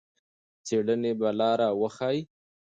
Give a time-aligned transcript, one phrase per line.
[0.65, 2.21] څېړنې به لار وښيي.